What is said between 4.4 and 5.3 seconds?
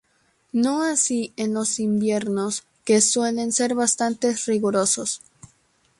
rigurosos.